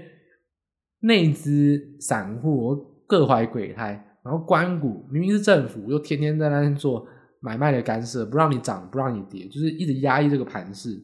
[1.04, 2.76] 内资散户
[3.08, 3.88] 各怀鬼胎，
[4.22, 7.04] 然后官股明明是政府，又天天在那边做
[7.40, 10.96] 买卖的干涉，不让你涨，不让你跌，就是一直压抑这个盘势。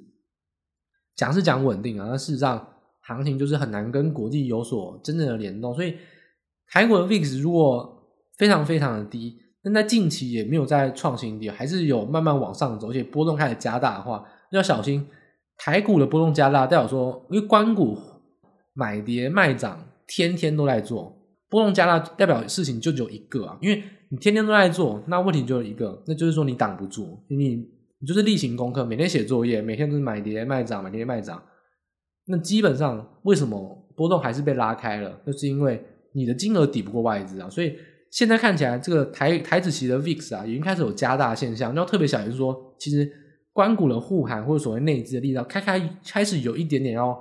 [1.17, 2.65] 讲是讲稳定啊，但事实上
[3.01, 5.97] 行情就是很难跟国际有所真正的联动，所以
[6.71, 8.03] 台股的 VIX 如果
[8.37, 15.07] 非常非常的低，但在近期也没有再创新低，还是有慢慢往上走，而且波动开始加大的话，要小心
[15.57, 17.99] 台股的波动加大，代表说因为关股
[18.75, 27.79] 买跌卖涨天天都在做，波动加大代表事情就只有一个啊，因为你天天都在做，那问题就有一个，那就是说你挡不住，你。
[28.01, 31.43] 你就是例行功课，每天写作业，每天都是买跌卖涨，买跌卖涨。
[32.27, 33.59] 那基本上为什么
[33.97, 35.21] 波动还是被拉开了？
[35.27, 35.85] 就是因为
[36.19, 37.49] 你的金额抵不过外资啊。
[37.49, 37.75] 所以
[38.11, 41.75] 现在看起来，这个台台子期的 VIX 啊，已经开始有加大现象。
[41.75, 43.11] 要特别小心说，其实
[43.53, 47.15] 官股的护盘或者所谓内资的力道，开开开始有一点点要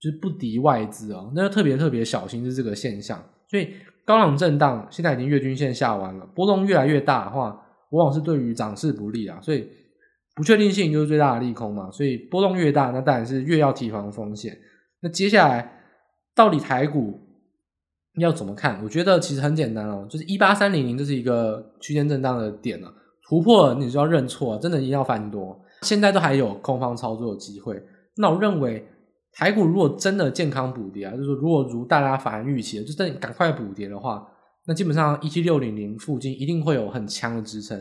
[0.00, 1.30] 就是不敌外资啊。
[1.34, 3.22] 那要特别特别小心是这个现象。
[3.48, 3.68] 所以
[4.04, 9.38] 高档震荡现在已经月均线下完了，波动越来越大的话，往往是对于涨势不利啊。
[9.42, 9.68] 所以
[10.34, 14.56] 不确定性就是最大的利空嘛，所以波动越大，那当然是越要提防风险。
[15.00, 15.80] 那接下来
[16.34, 17.20] 到底台股
[18.20, 18.82] 要怎么看？
[18.84, 22.92] 我觉得其实很简单哦，就是一八三零零这是一个区间震荡的点了，
[23.26, 25.58] 突破你就要认错，真的一定要翻多。
[25.82, 27.82] 现在都还有空方操作的机会。
[28.16, 28.86] 那我认为
[29.32, 34.28] 台股如果真的健康补跌啊，就是说如果如大家反预期的，就等你赶快补跌的话，
[34.66, 37.78] 那基本上一七六零零附近一定会有很强的支撑。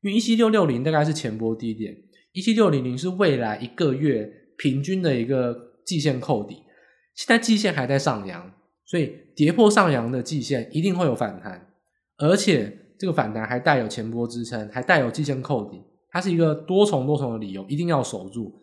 [0.00, 1.94] 因为一七六六零大概是前波低点，
[2.32, 6.56] 一七六零零是未来一个月平均的一个季线扣底，
[7.14, 8.50] 现在季线还在上扬，
[8.86, 11.68] 所以跌破上扬的季线一定会有反弹，
[12.18, 18.60] 而且这个反弹还带有前波支撑，还带有季线扣底，它是一个多重多重的理由，一定要守住，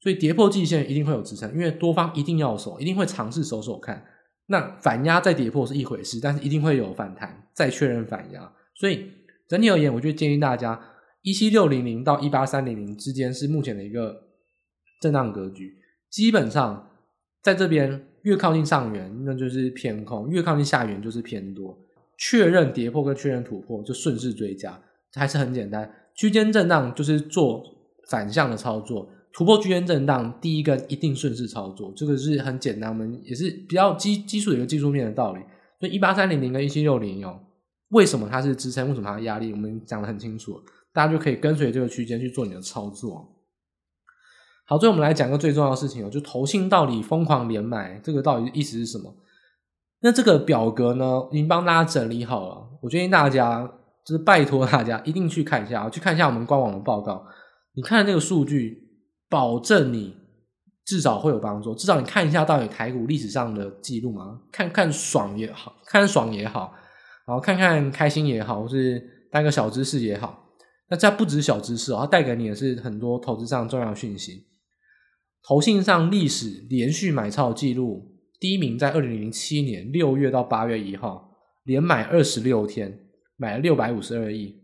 [0.00, 4.04] 所以跌破季线一定会有支撑，因为多方一定要守，一定会尝试守守看，
[4.46, 9.12] 那反压再跌破是一回事，但是一定会有反弹，再确认反压，所以。
[9.48, 10.78] 整体而言，我就建议大家，
[11.22, 14.14] 一七六零零到一八三零零之间是目前的一个
[15.00, 15.78] 震荡格局。
[16.10, 16.90] 基本上，
[17.42, 21.78] 在这边越靠近上缘，那就是偏空；越靠近下缘，就是偏多。
[22.16, 24.80] 确认跌破跟确认突破，就顺势追加，
[25.14, 25.88] 还是很简单。
[26.14, 27.62] 区间震荡就是做
[28.08, 35.40] 反向的操作，突破区间震荡，第一个一定顺势操作，这个是很简单，我们也是比较基基础的一个技术面的道理。
[35.78, 37.40] 所以一八三零零跟一七六零哦。
[37.90, 38.88] 为什么它是支撑？
[38.88, 39.50] 为什么它压力？
[39.50, 40.60] 我们讲得很清楚，
[40.92, 43.26] 大家就可以跟随这个区间去做你的操作。
[44.70, 49.10] 好，最后我们来讲个最重要的事情哦，就投信到底疯狂连买，这个到底意思是什么？
[50.00, 52.68] 那这个表格呢，已经帮大家整理好了。
[52.82, 53.66] 我建议大家，
[54.04, 57.24] 就是拜托大家一定去看一下，去看一下我们官网的报告。
[57.72, 58.90] 你看这个数据，
[59.30, 60.14] 保证你
[60.84, 61.74] 至少会有帮助。
[61.74, 66.74] 至少你看一下到底台股历史上的记录嘛，看看爽也好，看爽也好。
[67.26, 69.02] 然后看看开心也好，或是
[69.32, 70.44] 当个小知识也好，
[70.90, 74.44] 那这不止小知识哦，它带给你的是很多投资上重要的讯息。
[75.48, 81.30] 投信上历史连续买超记录，第一名在二零零七年六月到八月一号，
[81.64, 83.06] 连买二十六天，
[83.38, 84.62] 买了六百五十二亿。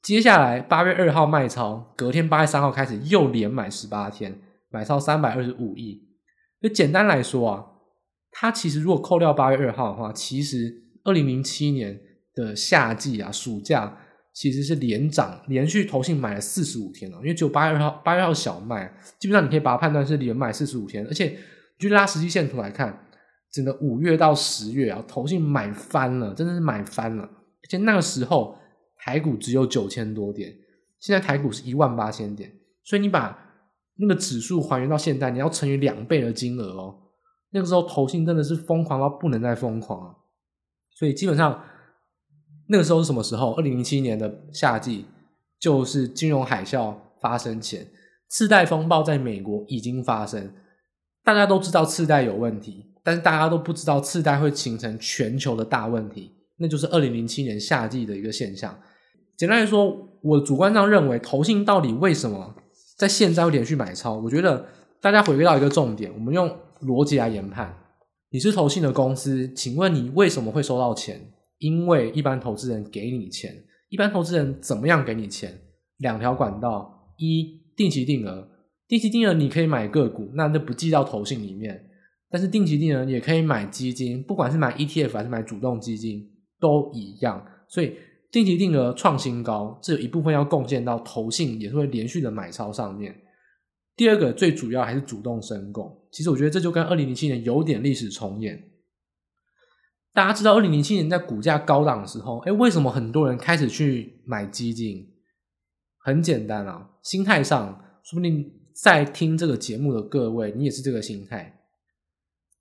[0.00, 6.08] 接下来八月二号卖超，隔天八月三号开始又连买十八天，买超三百二十五亿。
[6.62, 7.66] 就简单来说啊，
[8.30, 10.84] 它其实如果扣掉八月二号的话，其实。
[11.04, 11.98] 二零零七年
[12.34, 13.98] 的夏季啊，暑假
[14.38, 21.36] 其实是连涨，连续投信买了四十五天了，因为只有八月二号，八月二号小卖，基本上你可以把它判断是连买四十五天，而且
[21.76, 23.04] 你就拉实际线图来看，
[23.50, 28.56] 整个五月到十月啊，投信买翻了，真的是买翻了，而且那个时候
[28.96, 30.54] 台股只有九千多点，
[31.00, 32.52] 现在台股是一万八千点，
[32.84, 33.36] 所以你把
[33.96, 36.96] 那个指数还原到现在，你要乘以两倍的金额哦，
[37.50, 40.14] 那个时候投信真的是疯狂到不能再疯狂了。
[40.94, 41.60] 所以基本上，
[42.68, 43.52] 那个时候是什么时候？
[43.54, 45.04] 二零零七年的夏季，
[45.58, 47.86] 就是金融海啸发生前，
[48.28, 50.52] 次贷风暴在美国已经发生。
[51.24, 58.78] 大家都知道次贷有问题，但是大家都不知道次贷会形成全球的大问题，那就是二零零七年夏季的一个现象。
[59.36, 62.54] 简单来说，我主观上认为，投信到底为什么
[62.96, 64.14] 在现在会连续买超？
[64.14, 64.66] 我觉得
[65.00, 67.74] 大家回归到一个重点，我们用逻辑来研判。
[68.30, 71.32] 你是投信的公司，请问你为什么会收到钱？
[71.58, 73.64] 因为一般投资人给你钱。
[73.88, 75.60] 一般投资人怎么样给你钱？
[75.98, 78.48] 两条管道：一、定期定额，
[78.86, 81.84] 定期定额你可以买个股，那就不计到投信里面。
[82.30, 87.42] 但是定期定额也可以买基金，不管是买 ETF 还是买主动基金都一样。
[87.66, 87.94] 所以
[88.30, 93.14] 定期定额创新高，这有一部分要贡献到投信，也是会连续的买超上面。
[93.96, 98.62] 第二个最主要还是主动申购，其实我觉得这就跟二零零七年有点历史重演。
[100.18, 105.06] 大家知道二零零七年在股价高档的时候，哎，为什么很多人开始去买基金？
[106.04, 108.44] 很简单啊，心态上，说不定
[108.82, 111.60] 在听这个节目的各位，你也是这个心态。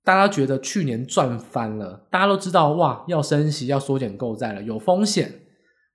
[0.03, 5.33] 大家觉得去年赚翻了，大家都知道哇，要升息，要缩减购债了，有风险。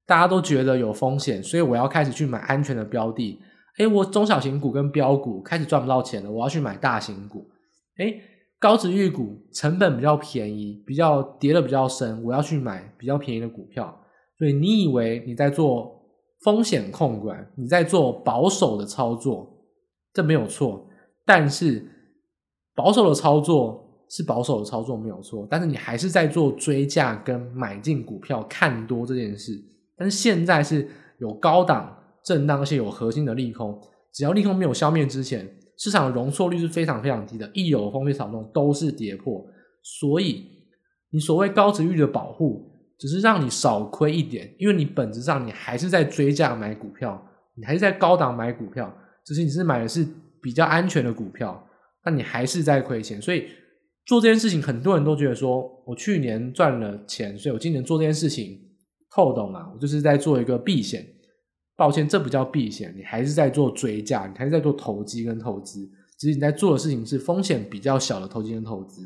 [0.05, 3.41] 大家都觉得有风险，所以我要开始去买安全的标的。
[3.79, 7.49] 诶，我中小型股跟标股开始赚不到钱了，我要去买大型股。
[7.99, 8.21] 诶，
[8.63, 13.95] 高值预股成本比较便宜，比较跌的比较深，我要去买比较便宜的股票。
[14.39, 16.01] 所以你以为你在做
[16.43, 19.53] 风险控管，你在做保守的操作，
[20.15, 20.89] 这没有错。
[21.27, 21.85] 但是
[22.75, 23.81] 保守的操作。
[24.15, 29.59] 是保守的操作没有错，但是你还是在做追价跟买进股票看多这件事。
[29.97, 30.87] 但是现在是
[31.19, 33.81] 有高档震荡，而且有核心的利空。
[34.13, 39.45] 只要利空没有消灭之前，市场的容错率是非常非常低的，一有风吹草动都是跌破。
[39.83, 40.47] 所以
[41.11, 47.21] 你所谓高值率的保护，只是让你少亏一点，因为你本质上你还是在追价买股票，
[47.57, 48.93] 你还是在高档买股票，
[49.25, 50.07] 只是你是买的是
[50.41, 51.67] 比较安全的股票，
[52.05, 53.47] 那你还是在亏钱，所以。
[54.05, 58.59] 做这件事情，很多人都觉得说，我去年赚了钱，所以我今年做这件事情
[59.15, 59.71] 透懂嘛？
[59.73, 61.07] 我就是在做一个避险。
[61.83, 65.85] 抱歉，这不叫避险，你还是在做追价，你还是在做投机跟投资。
[66.17, 69.03] 只是你在做的事情是风险比较小的投机跟投资。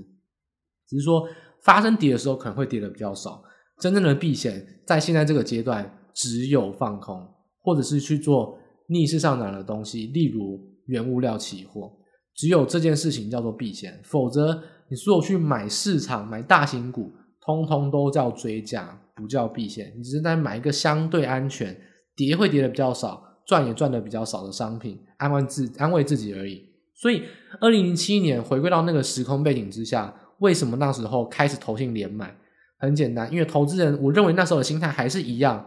[0.86, 1.26] 只是说
[1.62, 3.42] 发生跌的时候可能会跌的比较少。
[3.80, 7.26] 真正的避险，在现在这个阶段，只有放空，
[7.62, 8.58] 或者是去做
[8.88, 11.90] 逆势上涨的东西，例如原物料期货。
[12.34, 14.62] 只有这件事情叫做避险，否则。
[14.88, 17.10] 你所有去买市场、买大型股，
[17.40, 19.92] 通通都叫追价，不叫避险。
[19.96, 21.76] 你只是在买一个相对安全、
[22.16, 26.64] 跌会跌的比较少、赚也赚的比较少的商品，安慰自安慰自己而已。
[26.94, 27.22] 所以，
[27.60, 32.34] 二零零七年回归到那个时空背景之下，为什么那时候开始投信连买？
[32.78, 35.66] 很简单，因为投资人，我认为那时候的心态还是一样。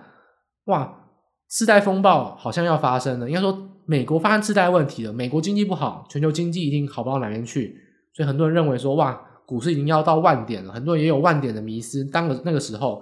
[0.65, 1.07] 哇，
[1.47, 7.75] 次贷风暴好像要发生了，应该说美国发生次贷问题了，美国经济不好，全球经济一定好不到哪边去。
[8.13, 12.03] 所以很多人认为说，哇，股市已经要到万点了，很多人也有万点的迷思。
[12.05, 13.01] 当个那个时候，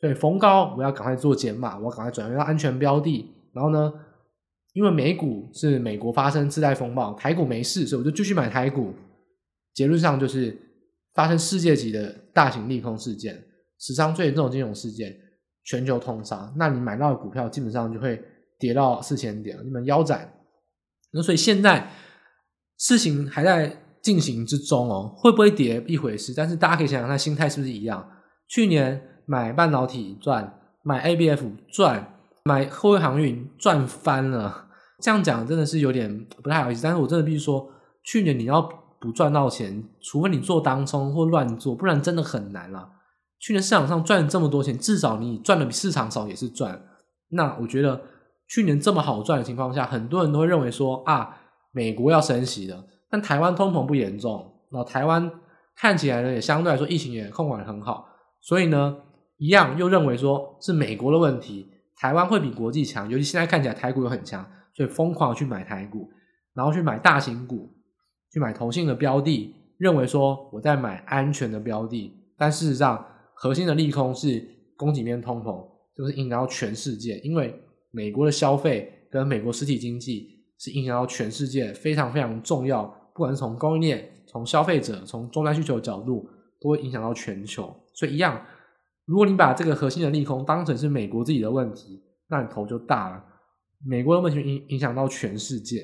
[0.00, 3.30] 所以逢高我要赶快做减码，我要赶快转移到安全标的。
[3.52, 3.92] 然后呢，
[4.72, 8.94] 因为美股是美国发生次贷风暴，台股没事，所以我就继续买台股。
[9.74, 10.56] 结论上就是
[11.14, 13.42] 发生世界级的大型利空事件，
[13.78, 15.16] 史上最严重金融事件，
[15.64, 16.52] 全球通杀。
[16.56, 18.22] 那你买到的股票基本上就会
[18.58, 20.32] 跌到四千点，你们腰斩。
[21.12, 21.90] 那所以现在
[22.76, 23.84] 事情还在。
[24.00, 26.32] 进行之中哦，会不会跌一回事？
[26.34, 28.08] 但是大家可以想想，他心态是不是一样？
[28.46, 32.14] 去年买半导体赚，买 ABF 赚，
[32.44, 34.68] 买货柜航运赚翻了。
[35.02, 36.82] 这样讲真的是有点不太好意思。
[36.82, 37.70] 但是我真的必须说，
[38.02, 38.62] 去年你要
[38.98, 42.88] 不赚到钱，除非你做当冲或乱做，不然真的很难了。
[43.38, 46.82] 去年市场上赚这么多钱，至少你赚的比市场少也是赚。
[47.28, 48.00] 那我觉得
[48.48, 51.36] 去年这么好赚的情况下，很多人都会认为说啊，
[51.70, 52.82] 美国要升息了。
[53.10, 55.30] 但台湾通膨不严重，然后台湾
[55.76, 58.08] 看起来呢也相对来说疫情也控管得很好，
[58.40, 58.96] 所以呢
[59.38, 66.10] 一样又认为说是美国的问题，台湾会比国际强，尤其现在看起来台股又很强，所以疯狂去买台股，
[66.54, 67.72] 然后去买大型股，
[68.32, 74.46] 去买投信的标的，认为说我在买安全的标的，但事实上核心的利空是
[74.76, 77.58] 供给面通膨，就是影响到全世界，因为
[77.90, 80.36] 美国的消费跟美国实体经济。
[80.60, 82.82] 是影响到全世界非常非常重要，
[83.14, 86.28] 不管是从供应链、从消费者、从终端需求角度，
[86.60, 87.72] 都会影响到全球。
[87.94, 88.44] 所以一样，
[89.08, 93.24] 如果你把这个核心的利空当成是美国自己的问题，那你头就大了。
[93.84, 95.80] 美国的问题影影响到全世界，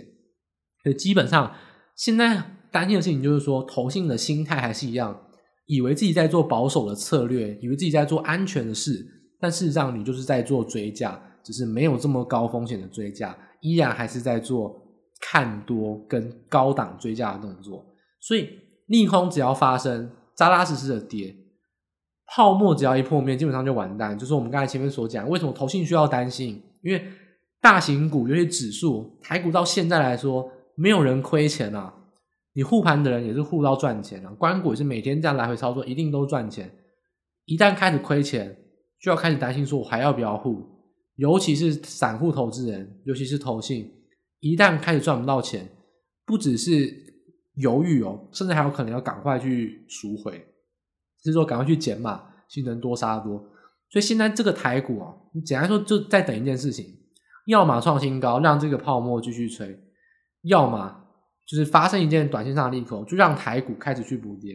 [0.82, 1.50] 所以基本上
[1.96, 5.18] 现在担心的事情就是说，投信的心态还是一样，
[5.66, 9.06] 以为自己在做保守的策略，以为自己在做安全的事，
[9.40, 13.36] 但事实上你就是在做追价，只是没有这么高风险的追价。
[13.60, 14.78] 依然还是在做
[15.22, 17.86] 看多跟高档追价的动作，
[18.20, 18.50] 所以
[18.88, 21.34] 利空只要发生，扎扎实实的跌，
[22.26, 24.18] 泡沫只要一破灭，基本上就完蛋。
[24.18, 26.62] 就是我们刚才前面所讲，为什么投信需要担心？
[26.82, 27.04] 因为
[27.60, 31.94] 大型股，尤其指数，台股到现在来说，没有人亏钱啊。
[32.54, 36.70] 你护盘的人也是护到赚钱啊，官股也是每天这样来回操作，一定都赚钱。
[37.46, 38.56] 一旦开始亏钱，
[39.00, 40.62] 就要开始担心说，我还要不要护？
[41.16, 43.92] 尤其是散户投资人，尤其是投信，
[44.40, 45.68] 一旦开始赚不到钱，
[46.24, 46.92] 不只是
[47.56, 50.44] 犹豫哦，甚至还有可能要赶快去赎回，
[51.30, 53.38] 是说赶快去减码，新人多杀多。
[53.90, 56.86] 所以现在这个台股啊，你简单说就在等一件事情，
[57.46, 59.68] 要么创新高，让这个泡沫继续吹；
[60.42, 61.04] 要么
[61.46, 64.54] 就是发生一件短线上的利空，就让台股开始去补跌。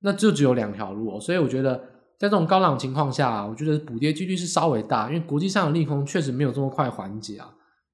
[0.00, 1.90] 那就只有两条路哦，所以我觉得。
[2.16, 7.52] 在这种高档情况下，我觉得补跌几率是稍微大，因为国际上的利空确实没有这么快缓解啊。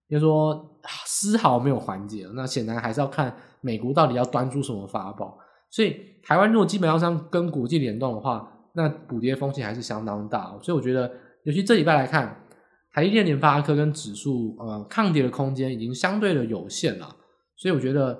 [0.08, 2.28] 应该说丝毫没有缓解。
[2.34, 5.38] 那显然还是要看美国到底要端出什么法宝。
[5.70, 10.58] 所以台湾如果基本上跟国际联动的话，那补跌风险还是相当大。
[10.62, 11.10] 所以我觉得，
[11.44, 12.44] 尤其这礼拜来看，
[12.92, 17.16] 台积电、联发科跟指数呃抗跌的空间已经相对的有限了。
[17.56, 18.18] 所以我觉得，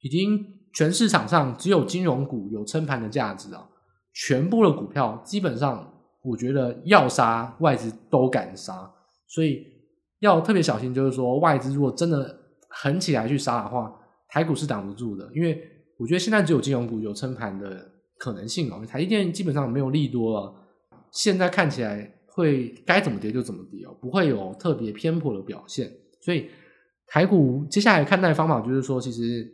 [0.00, 0.44] 已经
[0.74, 3.68] 全市场上只有金融股有撑盘的价值啊。
[4.14, 5.90] 全部的股票基本上，
[6.22, 8.90] 我觉得要杀外资都敢杀，
[9.26, 9.66] 所以
[10.20, 10.92] 要特别小心。
[10.92, 13.90] 就是说，外资如果真的狠起来去杀的话，
[14.28, 15.30] 台股是挡不住的。
[15.34, 15.58] 因为
[16.02, 18.84] 我觉得现在只有金融股有撑盘的可能性哦。
[18.84, 20.54] 台积电基本上没有利多了，
[21.12, 25.90] 现在看起来会该怎么跌就怎么跌哦，不会有特别偏颇的表现。
[26.20, 26.50] 所以
[27.06, 29.50] 台股接下来看待的方法就是说，其实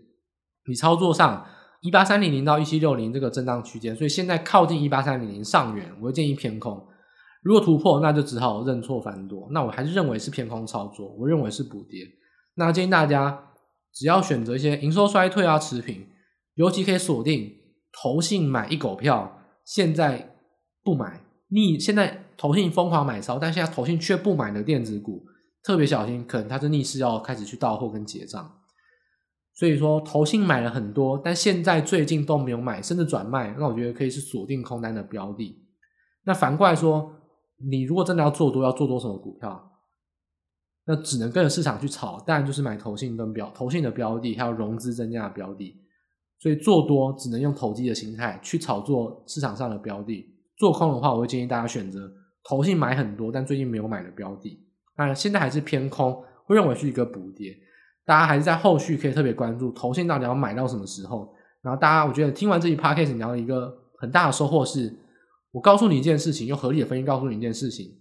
[0.67, 1.47] 你操作上。
[1.81, 6.77] 一八三零零到一七六零这个震荡区间，所以现在靠近一八三零零上缘，我会建议偏空。
[7.41, 9.49] 如果突破，那就只好认错翻多。
[9.53, 12.05] 那我还是认为是偏空操作，我认为是补跌。
[12.57, 13.53] 那建议大家
[13.93, 16.05] 只要选择一些营收衰退啊持平，
[16.59, 17.53] 尤其可以锁定
[17.93, 20.35] 投信买一狗票，现在
[20.83, 25.25] 不买，逆现在投信疯狂买超，但现在投信却不买的电子股，
[25.63, 28.57] 特别小心，可能它是逆势要开始去到货跟结账。
[29.55, 35.65] 所以说，投信买了很多，但现在最近都没有买，甚至转卖，那我觉得可以是锁定空单的标的。
[36.25, 37.13] 那反过来说，
[37.71, 39.71] 你如果真的要做多，要做多什么股票？
[40.87, 45.85] 那只能跟着市场去炒，当然就是买投信跟标投信的标的，还有融资增加的标的。
[46.39, 50.35] 所以做多只能用投机的心态去炒作市场上的标的。
[50.57, 52.11] 做空的话，我会建议大家选择
[52.45, 54.65] 投信买很多，但最近没有买的标的。
[54.97, 56.13] 那现在还是偏空，
[56.45, 57.57] 会认为是一个补跌。
[58.05, 61.33] 大家还是在后续可以特别关注投信到底要买到什么时候。
[61.61, 64.97] 然后大家，我觉得听完这一 podcast，你要一个很大的收获是，
[65.51, 67.99] 我告诉你一件事情，用合理的分析告诉你一件事情：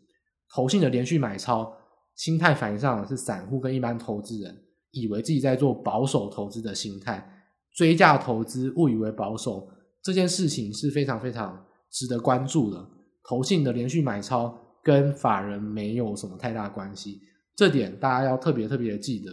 [0.53, 1.71] 投信的连续买超，
[2.15, 4.55] 心态反映上是散户跟一般投资人
[4.91, 7.36] 以为自己在做保守投资的心态，
[7.77, 9.69] 追价投资误以为保守，
[10.01, 12.83] 这件事情是非常非常值得关注的。
[13.23, 17.21] 投信的连续买超跟法人没有什么太大关系，
[17.55, 19.31] 这点大家要特别特别的记得。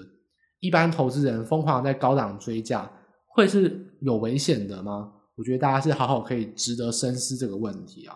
[0.60, 2.90] 一般投资人疯狂在高档追价，
[3.28, 5.10] 会是有危险的吗？
[5.36, 8.14] 我觉得大家是好好可以值得深思这个问题啊。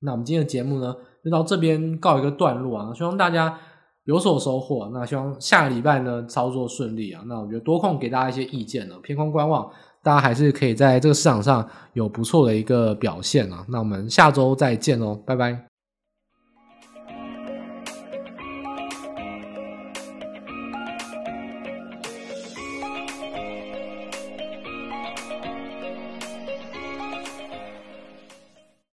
[0.00, 2.94] 那我们今天的节目呢，就到这边告一个段落啊。
[2.94, 3.60] 希望大家
[4.04, 4.90] 有所收获。
[4.92, 7.22] 那希望下个礼拜呢，操作顺利啊。
[7.26, 9.70] 那我觉得多空给大家一些意见呢，偏空观望，
[10.02, 13.64] 大家还是可以在这个市场上有不错的一个表现啊。
[13.68, 15.71] 那我们下周再见喽，拜拜。